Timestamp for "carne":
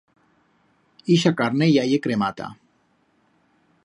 1.41-1.67